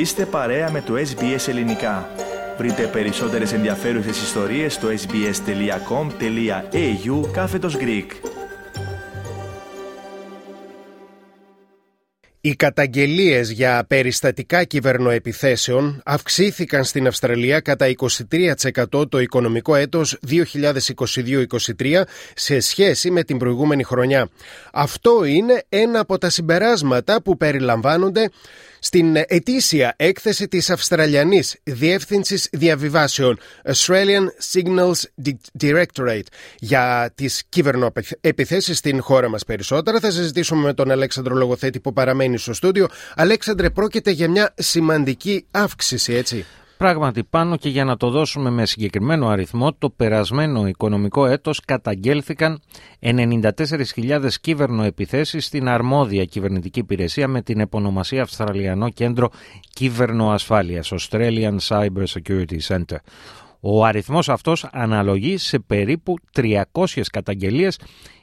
Είστε 0.00 0.26
παρέα 0.26 0.70
με 0.70 0.80
το 0.80 0.94
SBS 0.94 1.48
Ελληνικά. 1.48 2.08
Βρείτε 2.58 2.86
περισσότερες 2.86 3.52
ενδιαφέρουσες 3.52 4.22
ιστορίες 4.22 4.74
στο 4.74 4.88
sbs.com.au 4.88 5.30
κάθετος 7.32 7.76
Greek. 7.80 8.06
Οι 12.40 12.54
καταγγελίες 12.54 13.50
για 13.50 13.84
περιστατικά 13.88 14.64
κυβερνοεπιθέσεων 14.64 16.02
αυξήθηκαν 16.04 16.84
στην 16.84 17.06
Αυστραλία 17.06 17.60
κατά 17.60 17.86
23% 18.92 19.10
το 19.10 19.18
οικονομικό 19.18 19.74
έτος 19.74 20.18
2022-2023 20.28 22.02
σε 22.34 22.60
σχέση 22.60 23.10
με 23.10 23.22
την 23.22 23.38
προηγούμενη 23.38 23.82
χρονιά. 23.82 24.28
Αυτό 24.72 25.24
είναι 25.24 25.64
ένα 25.68 26.00
από 26.00 26.18
τα 26.18 26.30
συμπεράσματα 26.30 27.22
που 27.22 27.36
περιλαμβάνονται 27.36 28.30
στην 28.80 29.16
ετήσια 29.16 29.94
έκθεση 29.96 30.48
της 30.48 30.70
Αυστραλιανής 30.70 31.56
Διεύθυνσης 31.62 32.48
Διαβιβάσεων 32.52 33.38
Australian 33.64 34.26
Signals 34.52 35.02
Directorate 35.60 36.26
για 36.58 37.12
τις 37.14 37.42
κυβερνοεπιθέσεις 37.48 38.78
στην 38.78 39.02
χώρα 39.02 39.28
μας 39.28 39.44
περισσότερα. 39.44 40.00
Θα 40.00 40.10
συζητήσουμε 40.10 40.62
με 40.62 40.74
τον 40.74 40.90
Αλέξανδρο 40.90 41.34
Λογοθέτη 41.34 41.80
που 41.80 41.92
παραμένει 41.92 42.38
στο 42.38 42.52
στούντιο. 42.52 42.88
Αλέξανδρε, 43.14 43.70
πρόκειται 43.70 44.10
για 44.10 44.30
μια 44.30 44.54
σημαντική 44.58 45.46
αύξηση, 45.50 46.12
έτσι; 46.12 46.46
Πράγματι 46.80 47.24
πάνω 47.24 47.56
και 47.56 47.68
για 47.68 47.84
να 47.84 47.96
το 47.96 48.10
δώσουμε 48.10 48.50
με 48.50 48.66
συγκεκριμένο 48.66 49.28
αριθμό, 49.28 49.72
το 49.72 49.90
περασμένο 49.90 50.66
οικονομικό 50.66 51.26
έτος 51.26 51.60
καταγγέλθηκαν 51.60 52.60
94.000 53.00 54.28
κυβερνοεπιθέσεις 54.40 55.44
στην 55.44 55.68
αρμόδια 55.68 56.24
κυβερνητική 56.24 56.78
υπηρεσία 56.78 57.28
με 57.28 57.42
την 57.42 57.60
επωνομασία 57.60 58.22
Αυστραλιανό 58.22 58.88
Κέντρο 58.88 59.30
Κυβερνοασφάλειας, 59.72 60.92
Australian 60.92 61.56
Cyber 61.68 62.04
Security 62.04 62.58
Center. 62.66 62.96
Ο 63.60 63.84
αριθμός 63.84 64.28
αυτός 64.28 64.68
αναλογεί 64.72 65.36
σε 65.36 65.58
περίπου 65.58 66.16
300 66.34 67.02
καταγγελίες 67.12 67.78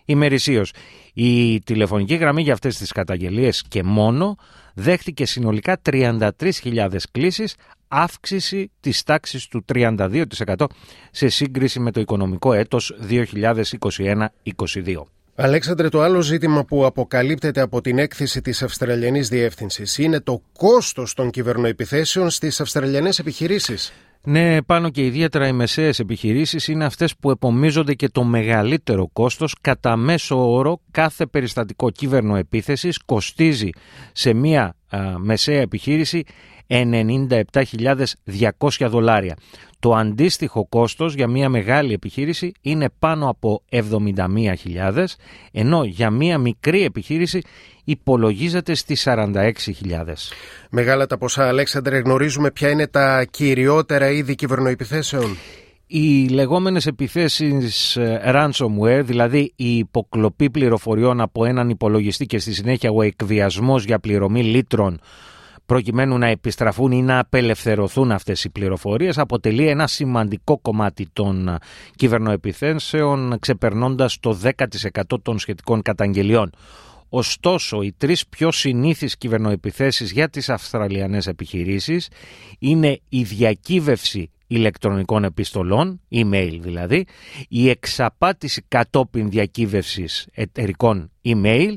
ημερησίως. 0.06 0.74
Η 1.14 1.60
τηλεφωνική 1.60 2.16
γραμμή 2.16 2.42
για 2.42 2.54
αυτές 2.54 2.78
τις 2.78 2.92
καταγγελίες 2.92 3.64
και 3.68 3.84
μόνο 3.84 4.36
δέχτηκε 4.74 5.26
συνολικά 5.26 5.78
33.000 5.82 7.08
κλήσεις, 7.12 7.56
αύξηση 7.88 8.72
της 8.80 9.04
τάξης 9.04 9.48
του 9.48 9.66
32% 9.74 10.66
σε 11.12 11.28
σύγκριση 11.28 11.80
με 11.80 11.92
το 11.92 12.00
οικονομικό 12.00 12.54
έτος 12.54 12.98
2021-2022. 13.10 15.04
Αλέξανδρε, 15.40 15.90
το 15.90 16.02
άλλο 16.02 16.22
ζήτημα 16.22 16.66
που 16.66 16.86
αποκαλύπτεται 16.86 17.62
από 17.62 17.82
την 17.82 17.98
έκθεση 17.98 18.42
της 18.42 18.64
Αυστραλιανής 18.64 19.30
Διεύθυνσης 19.30 19.98
είναι 19.98 20.20
το 20.20 20.42
κόστος 20.58 21.14
των 21.14 21.30
κυβερνοεπιθέσεων 21.30 22.30
στις 22.30 22.62
Αυστραλιανές 22.62 23.20
επιχειρήσεις. 23.20 23.94
Ναι, 24.24 24.62
πάνω 24.62 24.90
και 24.90 25.06
ιδιαίτερα 25.06 25.48
οι 25.48 25.52
μεσαίες 25.52 26.00
επιχειρήσεις 26.00 26.68
είναι 26.68 26.86
αυτές 26.86 27.16
που 27.16 27.30
επομίζονται 27.30 27.94
και 27.94 28.10
το 28.10 28.24
μεγαλύτερο 28.24 29.10
κόστος. 29.14 29.56
Κατά 29.62 29.96
μέσο 29.96 30.52
όρο 30.52 30.82
κάθε 30.92 31.26
περιστατικό 31.26 31.90
κυβερνοεπίθεσης 31.90 33.00
κοστίζει 33.06 33.70
σε 34.12 34.34
μία 34.34 34.76
μεσαία 35.18 35.62
επιχείρηση 35.62 36.24
97.200 36.68 38.88
δολάρια. 38.90 39.38
Το 39.80 39.94
αντίστοιχο 39.94 40.66
κόστος 40.66 41.14
για 41.14 41.28
μια 41.28 41.50
μεγάλη 41.50 41.94
επιχείρηση 41.94 42.52
είναι 42.62 42.90
πάνω 43.00 43.30
από 43.30 43.64
71.000, 43.72 45.06
ενώ 45.52 45.84
για 45.84 46.10
μια 46.10 46.38
μικρή 46.38 46.84
επιχείρηση 46.84 47.42
υπολογίζεται 47.84 48.74
στις 48.74 49.08
46.000. 49.08 50.32
Μεγάλα 50.70 51.08
τα 51.08 51.18
ποσά, 51.18 51.48
Αλέξανδρε, 51.48 51.98
γνωρίζουμε 51.98 52.52
ποια 52.52 52.70
είναι 52.70 52.88
τα 52.88 53.26
κυριότερα 53.32 54.10
είδη 54.10 54.36
κυβερνοεπιθέσεων; 54.36 55.38
Οι 55.90 56.28
λεγόμενες 56.28 56.86
επιθέσεις 56.86 57.96
ε, 57.96 58.22
ransomware, 58.26 59.02
δηλαδή 59.04 59.54
η 59.56 59.78
υποκλοπή 59.78 60.50
πληροφοριών 60.50 61.22
από 61.22 61.46
έναν 61.46 61.70
υπολογιστή 61.70 62.26
και 62.26 62.40
στη 62.40 62.54
συνέχεια 62.54 62.92
ο 62.92 63.02
εκβιασμός 63.02 63.84
για 63.84 64.00
πληρωμή 64.00 64.44
λίτρων 64.44 65.00
προκειμένου 65.66 66.18
να 66.18 66.28
επιστραφούν 66.28 66.92
ή 66.92 67.02
να 67.02 67.20
απελευθερωθούν 67.20 68.12
αυτές 68.12 68.44
οι 68.44 68.50
πληροφορίες 68.50 69.18
αποτελεί 69.18 69.68
ένα 69.68 69.88
σημαντικό 69.88 70.60
κομμάτι 70.60 71.08
των 71.14 71.58
κυβερνοεπιθέσεων 71.96 73.38
ξεπερνώντας 73.40 74.20
το 74.20 74.40
10% 74.44 75.02
των 75.22 75.40
σχετικών 75.40 75.82
καταγγελιών. 75.82 76.52
Ωστόσο, 77.10 77.82
οι 77.82 77.94
τρεις 77.98 78.28
πιο 78.28 78.52
συνήθεις 78.52 79.18
κυβερνοεπιθέσεις 79.18 80.12
για 80.12 80.30
τις 80.30 80.50
Αυστραλιανές 80.50 81.28
επιχειρήσεις 81.28 82.08
είναι 82.60 83.00
η 83.10 83.24
διακύβευση 83.24 84.32
ηλεκτρονικών 84.48 85.24
επιστολών, 85.24 86.02
email 86.12 86.58
δηλαδή, 86.60 87.06
η 87.50 87.70
εξαπάτηση 87.70 88.66
κατόπιν 88.68 89.30
διακύβευσης 89.30 90.28
εταιρικών 90.34 91.12
email 91.24 91.74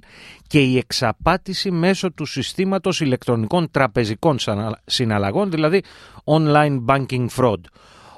και 0.46 0.60
η 0.60 0.76
εξαπάτηση 0.76 1.70
μέσω 1.70 2.12
του 2.12 2.24
συστήματος 2.24 3.00
ηλεκτρονικών 3.00 3.70
τραπεζικών 3.70 4.36
συναλλαγών, 4.84 5.50
δηλαδή 5.50 5.82
online 6.24 6.84
banking 6.86 7.26
fraud. 7.36 7.60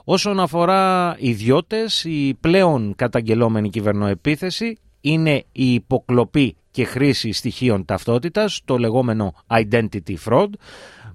Όσον 0.04 0.40
αφορά 0.40 1.16
ιδιώτες, 1.18 2.04
η 2.04 2.34
πλέον 2.40 2.94
καταγγελόμενη 2.96 3.70
κυβερνοεπίθεση 3.70 4.78
είναι 5.02 5.44
η 5.52 5.74
υποκλοπή 5.74 6.56
και 6.70 6.84
χρήση 6.84 7.32
στοιχείων 7.32 7.84
ταυτότητας, 7.84 8.60
το 8.64 8.78
λεγόμενο 8.78 9.34
identity 9.46 10.14
fraud, 10.24 10.48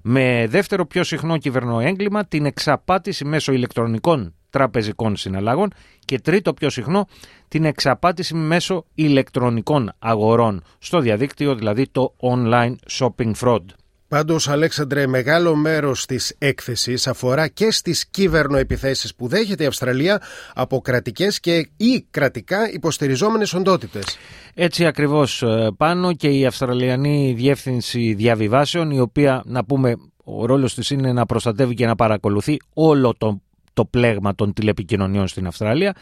με 0.02 0.46
δεύτερο 0.48 0.86
πιο 0.86 1.04
συχνό 1.04 1.38
κυβερνοέγκλημα 1.38 2.26
την 2.26 2.46
εξαπάτηση 2.46 3.24
μέσω 3.24 3.52
ηλεκτρονικών 3.52 4.34
τραπεζικών 4.50 5.16
συναλλαγών 5.16 5.72
και 6.04 6.20
τρίτο 6.20 6.54
πιο 6.54 6.70
συχνό 6.70 7.06
την 7.48 7.64
εξαπάτηση 7.64 8.34
μέσω 8.34 8.84
ηλεκτρονικών 8.94 9.92
αγορών 9.98 10.62
στο 10.78 11.00
διαδίκτυο, 11.00 11.54
δηλαδή 11.54 11.88
το 11.88 12.14
online 12.20 12.74
shopping 12.90 13.32
fraud. 13.40 13.64
Πάντως, 14.08 14.48
Αλέξανδρε, 14.48 15.06
μεγάλο 15.06 15.54
μέρος 15.54 16.06
της 16.06 16.34
έκθεσης 16.38 17.06
αφορά 17.06 17.48
και 17.48 17.70
στις 17.70 18.06
κυβερνοεπιθέσεις 18.06 19.14
που 19.14 19.28
δέχεται 19.28 19.62
η 19.62 19.66
Αυστραλία 19.66 20.22
από 20.54 20.80
κρατικές 20.80 21.40
και 21.40 21.68
ή 21.76 22.06
κρατικά 22.10 22.70
υποστηριζόμενες 22.72 23.54
οντότητες. 23.54 24.18
Έτσι 24.54 24.86
ακριβώς 24.86 25.42
ε, 25.42 25.70
πάνω 25.76 26.12
και 26.12 26.28
η 26.28 26.46
Αυστραλιανή 26.46 27.34
Διεύθυνση 27.36 28.14
Διαβιβάσεων, 28.14 28.90
η 28.90 29.00
οποία, 29.00 29.42
να 29.44 29.64
πούμε, 29.64 29.96
ο 30.24 30.46
ρόλος 30.46 30.74
της 30.74 30.90
είναι 30.90 31.12
να 31.12 31.26
προστατεύει 31.26 31.74
και 31.74 31.86
να 31.86 31.94
παρακολουθεί 31.94 32.56
όλο 32.74 33.14
το, 33.18 33.40
το 33.72 33.84
πλέγμα 33.84 34.34
των 34.34 34.52
τηλεπικοινωνιών 34.52 35.26
στην 35.28 35.46
Αυστραλία, 35.46 35.94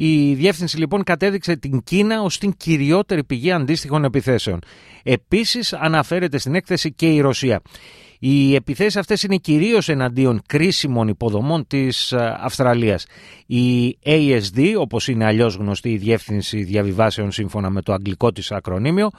η 0.00 0.34
διεύθυνση 0.34 0.78
λοιπόν 0.78 1.04
κατέδειξε 1.04 1.56
την 1.56 1.82
Κίνα 1.82 2.22
ως 2.22 2.38
την 2.38 2.54
κυριότερη 2.56 3.24
πηγή 3.24 3.52
αντίστοιχων 3.52 4.04
επιθέσεων. 4.04 4.58
Επίσης 5.02 5.72
αναφέρεται 5.72 6.38
στην 6.38 6.54
έκθεση 6.54 6.92
και 6.92 7.06
η 7.06 7.20
Ρωσία. 7.20 7.60
Οι 8.18 8.54
επιθέσεις 8.54 8.96
αυτές 8.96 9.22
είναι 9.22 9.36
κυρίως 9.36 9.88
εναντίον 9.88 10.42
κρίσιμων 10.46 11.08
υποδομών 11.08 11.66
της 11.66 12.12
ε, 12.12 12.36
Αυστραλίας. 12.40 13.06
Η 13.46 13.98
ASD, 14.04 14.74
όπως 14.78 15.08
είναι 15.08 15.24
αλλιώς 15.24 15.54
γνωστή 15.54 15.90
η 15.90 15.96
Διεύθυνση 15.96 16.62
Διαβιβάσεων 16.62 17.32
σύμφωνα 17.32 17.70
με 17.70 17.82
το 17.82 17.92
αγγλικό 17.92 18.32
της 18.32 18.52
ακρονίμιο, 18.52 19.10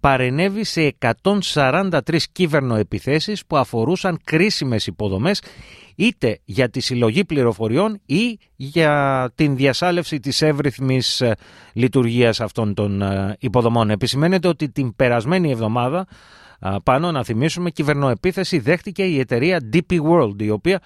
παρενέβη 0.00 0.64
σε 0.64 0.96
143 1.42 2.00
κυβερνοεπιθέσεις 2.32 3.46
που 3.46 3.56
αφορούσαν 3.56 4.18
κρίσιμες 4.24 4.86
υποδομές 4.86 5.42
είτε 5.96 6.38
για 6.44 6.70
τη 6.70 6.80
συλλογή 6.80 7.24
πληροφοριών 7.24 8.00
ή 8.06 8.38
για 8.56 9.30
την 9.34 9.56
διασάλευση 9.56 10.20
της 10.20 10.42
εύρυθμης 10.42 11.20
ε, 11.20 11.34
λειτουργίας 11.72 12.40
αυτών 12.40 12.74
των 12.74 13.02
ε, 13.02 13.36
υποδομών. 13.38 13.90
Επισημαίνεται 13.90 14.48
ότι 14.48 14.70
την 14.70 14.96
περασμένη 14.96 15.50
εβδομάδα 15.50 16.06
πάνω 16.84 17.12
να 17.12 17.24
θυμίσουμε 17.24 17.70
κυβερνοεπίθεση 17.70 18.58
δέχτηκε 18.58 19.02
η 19.02 19.18
εταιρεία 19.18 19.68
DP 19.72 20.00
World 20.00 20.42
η 20.42 20.50
οποία 20.50 20.80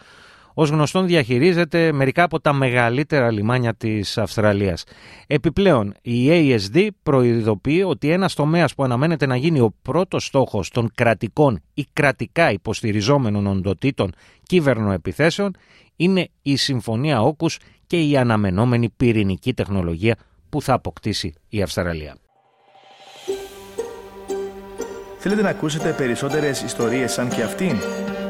ως 0.58 0.70
γνωστόν 0.70 1.06
διαχειρίζεται 1.06 1.92
μερικά 1.92 2.22
από 2.22 2.40
τα 2.40 2.52
μεγαλύτερα 2.52 3.30
λιμάνια 3.30 3.74
της 3.74 4.18
Αυστραλίας. 4.18 4.84
Επιπλέον, 5.26 5.94
η 6.02 6.28
ASD 6.30 6.88
προειδοποιεί 7.02 7.84
ότι 7.86 8.10
ένας 8.10 8.34
τομέας 8.34 8.74
που 8.74 8.84
αναμένεται 8.84 9.26
να 9.26 9.36
γίνει 9.36 9.60
ο 9.60 9.74
πρώτος 9.82 10.26
στόχος 10.26 10.70
των 10.70 10.90
κρατικών 10.94 11.60
ή 11.74 11.86
κρατικά 11.92 12.50
υποστηριζόμενων 12.52 13.46
οντοτήτων 13.46 14.12
κυβερνοεπιθέσεων 14.42 15.56
είναι 15.96 16.28
η 16.42 16.56
Συμφωνία 16.56 17.20
Όκους 17.20 17.58
και 17.86 18.00
η 18.00 18.16
αναμενόμενη 18.16 18.88
πυρηνική 18.96 19.54
τεχνολογία 19.54 20.16
που 20.48 20.62
θα 20.62 20.72
αποκτήσει 20.72 21.32
η 21.48 21.62
Αυστραλία. 21.62 22.16
Θέλετε 25.18 25.42
να 25.42 25.48
ακούσετε 25.48 25.92
περισσότερες 25.92 26.62
ιστορίες 26.62 27.12
σαν 27.12 27.28
και 27.28 27.42
αυτήν; 27.42 27.76